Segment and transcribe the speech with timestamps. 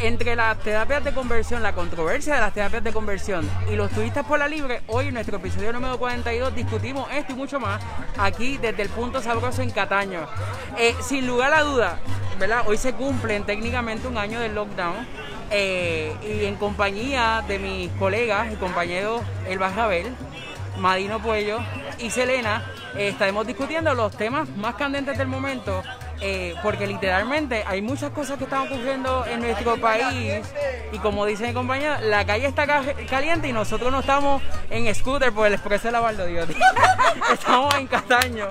[0.00, 4.24] entre las terapias de conversión, la controversia de las terapias de conversión y los turistas
[4.24, 7.82] por la libre, hoy en nuestro episodio número 42 discutimos esto y mucho más
[8.16, 10.20] aquí desde el punto sabroso en Cataño.
[10.78, 11.98] Eh, sin lugar a duda,
[12.38, 12.62] ¿verdad?
[12.66, 15.06] Hoy se cumplen técnicamente un año del lockdown
[15.50, 20.14] eh, y en compañía de mis colegas y compañeros Elba Rabel,
[20.78, 21.58] Madino Puello
[21.98, 25.82] y Selena, eh, estaremos discutiendo los temas más candentes del momento
[26.20, 30.44] eh, porque literalmente hay muchas cosas que están ocurriendo en nuestro país
[30.92, 32.66] y como dice mi compañera, la calle está
[33.08, 36.54] caliente y nosotros no estamos en scooter por el expreso de la Valdodiotti.
[37.32, 38.46] estamos en Castaño.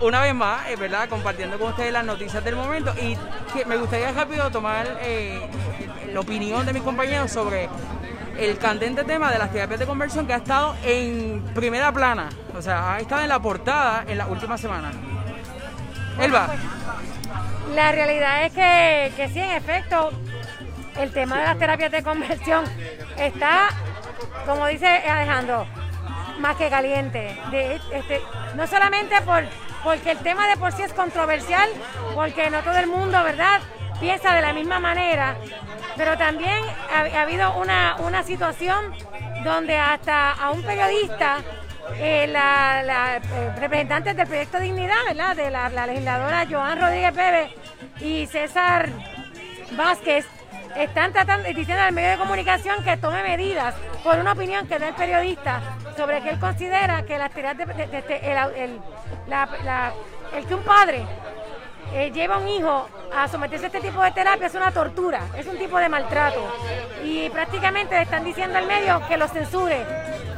[0.00, 3.16] Una vez más, es verdad, compartiendo con ustedes las noticias del momento y
[3.66, 5.40] me gustaría rápido tomar eh,
[6.12, 7.68] la opinión de mis compañeros sobre
[8.38, 12.62] el candente tema de las terapias de conversión que ha estado en primera plana, o
[12.62, 14.94] sea, ha estado en la portada en las últimas semanas.
[16.20, 16.48] Elba.
[17.74, 20.12] La realidad es que, que sí, en efecto,
[20.96, 22.64] el tema de las terapias de conversión
[23.18, 23.68] está,
[24.46, 25.66] como dice Alejandro,
[26.38, 27.38] más que caliente.
[27.92, 28.20] Este,
[28.54, 29.44] no solamente por,
[29.82, 31.68] porque el tema de por sí es controversial,
[32.14, 33.60] porque no todo el mundo, ¿verdad?,
[34.00, 35.36] piensa de la misma manera,
[35.96, 36.58] pero también
[36.92, 38.92] ha, habido una, una situación
[39.44, 41.38] donde hasta a un periodista
[41.96, 43.20] eh, la, eh,
[43.58, 45.36] representantes del proyecto Dignidad, ¿verdad?
[45.36, 47.50] De la, legisladora Joan Rodríguez Pérez
[48.00, 48.88] y César
[49.76, 50.26] Vázquez,
[50.76, 54.88] están tratando, diciendo al medio de comunicación que tome medidas por una opinión que da
[54.88, 55.62] el periodista
[55.96, 58.80] sobre que él considera que las terapias de, el,
[60.36, 61.06] el que un padre
[61.92, 65.20] eh, lleva a un hijo a someterse a este tipo de terapia es una tortura,
[65.36, 66.44] es un tipo de maltrato.
[67.04, 69.84] Y prácticamente le están diciendo al medio que lo censure,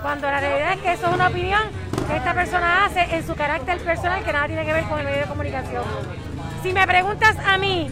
[0.07, 1.63] cuando la realidad es que eso es una opinión
[2.07, 5.05] que esta persona hace en su carácter personal que nada tiene que ver con el
[5.05, 5.83] medio de comunicación.
[6.63, 7.91] Si me preguntas a mí,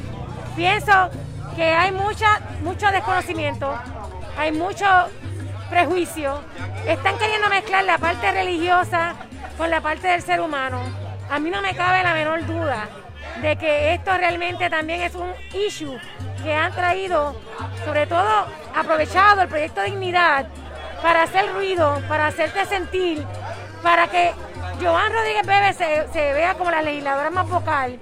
[0.54, 1.10] pienso
[1.56, 3.76] que hay mucha, mucho desconocimiento,
[4.38, 4.86] hay mucho
[5.68, 6.40] prejuicio,
[6.86, 9.16] están queriendo mezclar la parte religiosa
[9.58, 10.83] con la parte del ser humano.
[11.28, 12.86] A mí no me cabe la menor duda
[13.42, 15.98] de que esto realmente también es un issue
[16.44, 17.34] que han traído,
[17.84, 20.46] sobre todo aprovechado el proyecto Dignidad
[21.04, 23.26] para hacer ruido, para hacerte sentir,
[23.82, 24.32] para que
[24.80, 27.98] Joan Rodríguez Bebe se, vea como la legisladora más vocal,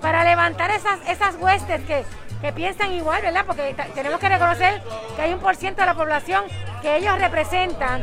[0.00, 2.06] para levantar esas, esas huestes que,
[2.40, 3.44] que piensan igual, ¿verdad?
[3.46, 4.82] Porque tenemos que reconocer
[5.14, 6.44] que hay un por ciento de la población
[6.80, 8.02] que ellos representan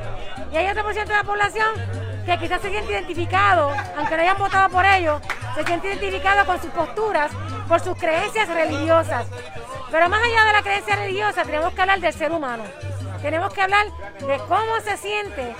[0.52, 1.68] y hay otro por ciento de la población
[2.28, 5.20] que quizás se siente identificado, aunque no hayan votado por ellos,
[5.56, 7.32] se siente identificado con sus posturas,
[7.68, 9.26] por sus creencias religiosas.
[9.90, 12.64] Pero más allá de la creencia religiosa, tenemos que hablar del ser humano.
[13.22, 13.86] Tenemos que hablar
[14.20, 15.56] de cómo se siente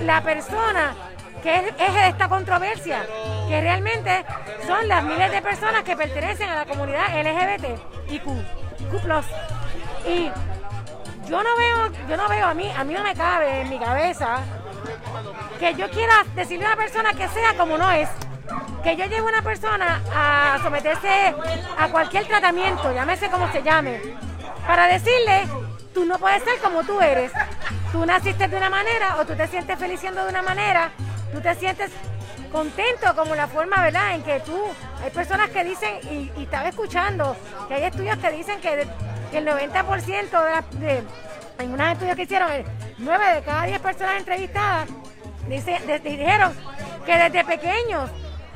[0.00, 0.94] la persona
[1.42, 3.06] que es eje de esta controversia,
[3.48, 4.24] que realmente
[4.66, 8.44] son las miles de personas que pertenecen a la comunidad LGBT y Q,
[8.90, 9.24] Q+.
[10.06, 10.30] Y
[11.28, 13.78] yo no veo, yo no veo a mí, a mí no me cabe en mi
[13.78, 14.40] cabeza
[15.58, 18.08] que yo quiera decirle a una persona que sea como no es.
[18.82, 21.34] Que yo lleve a una persona a someterse
[21.78, 24.00] a cualquier tratamiento, llámese como se llame,
[24.66, 25.46] para decirle,
[25.94, 27.32] tú no puedes ser como tú eres.
[27.92, 30.92] Tú naciste de una manera o tú te sientes feliz siendo de una manera,
[31.32, 31.90] tú te sientes
[32.52, 34.14] contento como la forma, ¿verdad?
[34.14, 34.58] En que tú,
[35.02, 37.36] hay personas que dicen, y, estaba escuchando,
[37.68, 38.86] que hay estudios que dicen que,
[39.32, 41.02] el 90% de, de,
[41.58, 42.50] en unos estudios que hicieron,
[42.98, 44.88] 9 de cada 10 personas entrevistadas
[45.48, 46.52] Dice, dijeron
[47.04, 48.10] que desde pequeños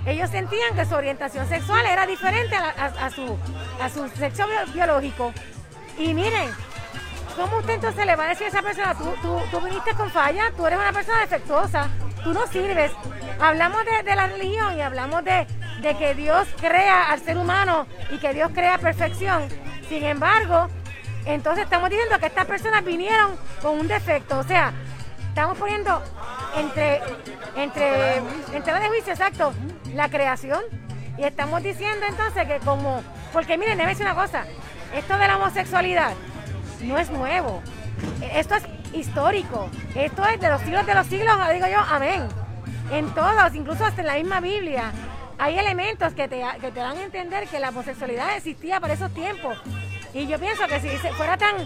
[0.07, 3.37] ellos sentían que su orientación sexual era diferente a, su,
[3.81, 5.33] a su sexo biológico.
[5.99, 6.51] Y miren,
[7.37, 10.53] ¿cómo usted entonces le va a decir a esa persona, tú, tú, viniste con falla,
[10.57, 11.89] tú eres una persona defectuosa,
[12.23, 12.93] tú no sirves?
[13.41, 15.47] Hablamos de, la religión y hablamos de,
[15.81, 19.49] de que Dios crea al ser humano y que Dios crea perfección.
[19.89, 20.69] Sin embargo,
[21.27, 24.39] entonces estamos diciendo que estas personas vinieron con un defecto.
[24.39, 24.73] O sea,
[25.29, 26.03] estamos poniendo
[26.57, 27.01] entre,
[27.57, 28.17] entre,
[28.53, 29.53] entre de juicio, exacto,
[29.93, 30.61] la creación.
[31.19, 33.03] Y estamos diciendo entonces que como,
[33.33, 34.45] porque miren, déjeme decir una cosa,
[34.95, 36.13] esto de la homosexualidad
[36.85, 37.63] no es nuevo,
[38.33, 42.29] esto es histórico, esto es de los siglos de los siglos, digo yo, amén.
[42.93, 44.93] En todos, incluso hasta en la misma Biblia,
[45.39, 49.13] hay elementos que te, que te dan a entender que la homosexualidad existía para esos
[49.13, 49.59] tiempos.
[50.13, 51.57] Y yo pienso que si fuera tan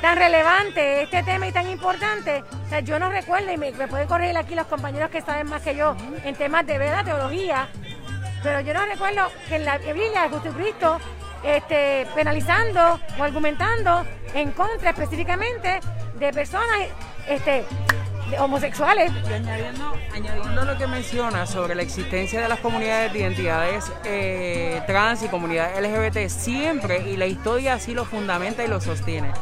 [0.00, 2.44] tan relevante este tema y tan importante.
[2.66, 5.62] O sea, yo no recuerdo, y me, pueden corregir aquí los compañeros que saben más
[5.62, 7.68] que yo en temas de verdad, teología,
[8.42, 10.98] pero yo no recuerdo que en la Biblia de Jesucristo
[11.42, 14.04] este, penalizando o argumentando
[14.34, 15.80] en contra específicamente
[16.18, 16.88] de personas
[17.28, 17.64] este,
[18.38, 19.10] homosexuales.
[19.28, 24.82] Y añadiendo, añadiendo lo que menciona sobre la existencia de las comunidades de identidades eh,
[24.86, 29.32] trans y comunidades LGBT, siempre, y la historia así lo fundamenta y lo sostiene.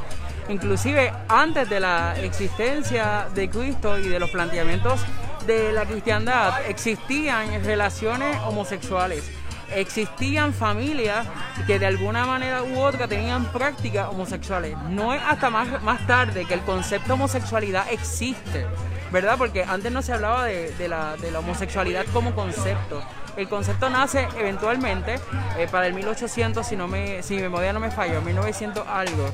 [0.49, 5.00] Inclusive antes de la existencia de Cristo y de los planteamientos
[5.46, 9.28] de la cristiandad, existían relaciones homosexuales
[9.74, 11.26] existían familias
[11.66, 14.76] que de alguna manera u otra tenían prácticas homosexuales.
[14.90, 18.66] No es hasta más, más tarde que el concepto homosexualidad existe,
[19.10, 19.36] ¿verdad?
[19.38, 23.02] Porque antes no se hablaba de, la, de la homosexualidad como concepto.
[23.37, 25.17] El concepto nace eventualmente
[25.59, 29.29] eh, para el 1800, si, no me, si mi memoria no me falla, 1900 algo.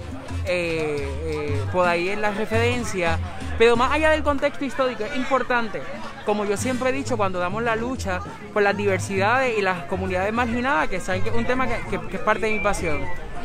[0.45, 3.19] Eh, eh, por ahí es la referencia.
[3.59, 5.83] Pero más allá del contexto histórico, es importante,
[6.27, 8.21] como yo siempre he dicho, cuando damos la lucha
[8.53, 12.53] por las diversidades y las comunidades marginadas, que es un tema que es parte de
[12.53, 13.03] mi pasión.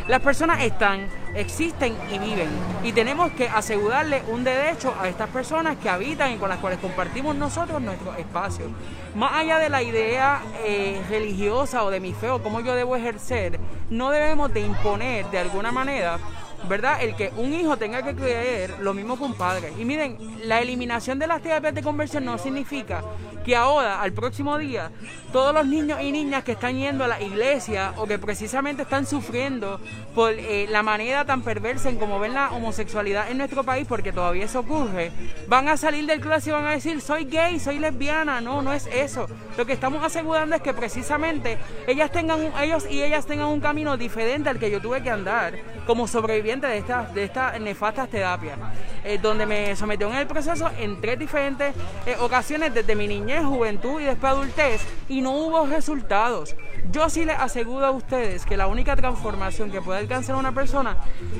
[0.07, 2.47] Las personas están, existen y viven.
[2.81, 6.79] Y tenemos que asegurarle un derecho a estas personas que habitan y con las cuales
[6.79, 8.67] compartimos nosotros nuestro espacio.
[9.15, 12.95] Más allá de la idea eh, religiosa o de mi fe o cómo yo debo
[12.95, 13.59] ejercer,
[13.89, 16.19] no debemos de imponer de alguna manera
[16.67, 17.01] ¿verdad?
[17.01, 19.73] El que un hijo tenga que creer lo mismo que un padre.
[19.77, 23.03] Y miren, la eliminación de las terapias de conversión no significa
[23.45, 24.91] que ahora, al próximo día,
[25.31, 29.05] todos los niños y niñas que están yendo a la iglesia o que precisamente están
[29.05, 29.79] sufriendo
[30.13, 34.11] por eh, la manera tan perversa en cómo ven la homosexualidad en nuestro país, porque
[34.11, 35.11] todavía eso ocurre,
[35.47, 38.41] van a salir del clase y van a decir, soy gay, soy lesbiana.
[38.41, 39.27] No, no es eso.
[39.57, 41.57] Lo que estamos asegurando es que precisamente
[41.87, 45.53] ellas tengan, ellos y ellas tengan un camino diferente al que yo tuve que andar
[45.85, 48.57] como sobreviviente de estas nefastas terapias,
[49.03, 53.43] eh, donde me sometió en el proceso en tres diferentes eh, ocasiones desde mi niñez,
[53.43, 56.55] juventud y después adultez y no hubo resultados.
[56.89, 60.95] Yo sí les aseguro a ustedes que la única transformación que puede alcanzar una persona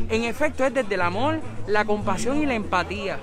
[0.10, 3.18] en efecto es desde el amor, la compasión y la empatía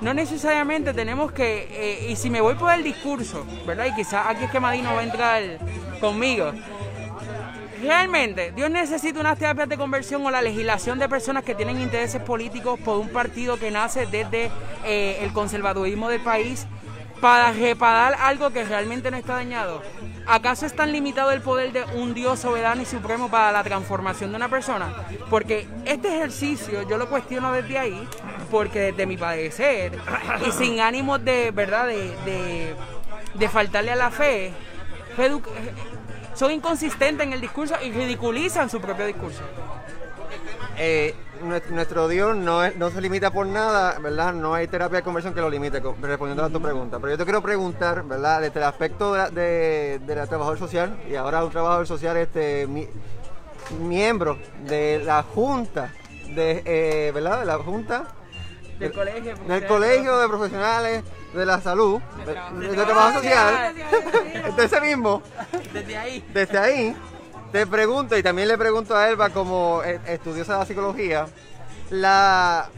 [0.00, 3.86] no necesariamente tenemos que, eh, y si me voy por el discurso, ¿verdad?
[3.86, 5.42] Y quizás aquí es que Madino va a entrar
[6.00, 6.52] conmigo,
[7.80, 12.20] realmente Dios necesita unas terapias de conversión o la legislación de personas que tienen intereses
[12.22, 14.50] políticos por un partido que nace desde
[14.84, 16.66] eh, el conservadurismo del país
[17.20, 19.82] para reparar algo que realmente no está dañado.
[20.26, 24.30] ¿Acaso es tan limitado el poder de un Dios soberano y supremo para la transformación
[24.30, 24.92] de una persona?
[25.30, 28.08] Porque este ejercicio yo lo cuestiono desde ahí,
[28.50, 29.98] porque desde mi padecer
[30.46, 32.74] y sin ánimo de, ¿verdad?, de,
[33.34, 34.52] de faltarle a la fe,
[36.36, 39.42] son inconsistentes en el discurso y ridiculizan su propio discurso.
[40.78, 41.14] Eh,
[41.70, 44.34] nuestro Dios no, no se limita por nada, ¿verdad?
[44.34, 46.98] No hay terapia de conversión que lo limite, respondiendo a tu pregunta.
[46.98, 48.42] Pero yo te quiero preguntar, ¿verdad?
[48.42, 52.68] Desde el aspecto de, la trabajador social, y ahora un trabajador social, este,
[53.80, 55.92] miembro de la Junta,
[56.34, 57.40] de, eh, ¿verdad?
[57.40, 58.08] De la Junta.
[58.78, 59.34] Del, colegio.
[59.48, 63.14] Del colegio de profesionales de la salud, de, trabajo.
[63.14, 63.74] social,
[64.56, 65.22] de ese mismo,
[65.72, 66.96] desde ahí, desde ahí,
[67.52, 71.26] te pregunto, y también le pregunto a Elba como e, estudiosa de la psicología,
[71.90, 72.68] la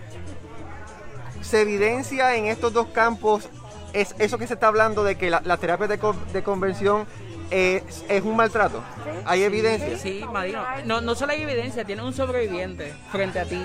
[1.41, 3.49] se evidencia en estos dos campos
[3.93, 5.99] es eso que se está hablando de que la, terapia de,
[6.33, 7.06] de conversión
[7.50, 8.83] es, es un maltrato.
[9.25, 9.99] ¿Hay evidencia?
[9.99, 10.62] Sí, Madino.
[10.85, 13.61] No, no solo hay evidencia, tiene un sobreviviente frente a ti.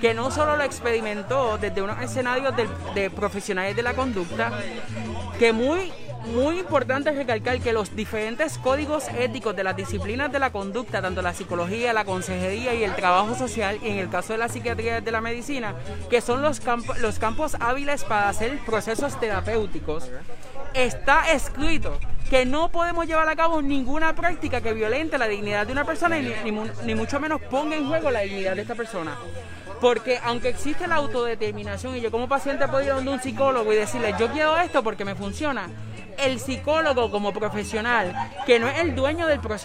[0.00, 4.52] Que no solo lo experimentó desde unos escenarios de, de profesionales de la conducta,
[5.38, 5.92] que muy
[6.26, 11.22] muy importante recalcar que los diferentes códigos éticos de las disciplinas de la conducta, tanto
[11.22, 14.98] la psicología, la consejería y el trabajo social, y en el caso de la psiquiatría
[14.98, 15.74] y de la medicina,
[16.08, 20.10] que son los, campos los campos hábiles para hacer procesos terapéuticos,
[20.74, 21.98] está escrito
[22.30, 26.16] que no podemos llevar a cabo ninguna práctica que violente la dignidad de una persona
[26.16, 26.52] y ni,
[26.84, 29.18] ni, mucho menos ponga en juego la dignidad de esta persona.
[29.80, 33.76] Porque aunque existe la autodeterminación y yo como paciente puedo ir a un psicólogo y
[33.76, 35.68] decirle yo quiero esto porque me funciona,
[36.18, 38.14] el psicólogo como profesional,
[38.46, 39.58] que no es el dueño del proceso,